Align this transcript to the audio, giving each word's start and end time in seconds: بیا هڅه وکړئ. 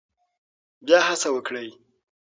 بیا 0.85 0.99
هڅه 1.07 1.29
وکړئ. 1.35 1.69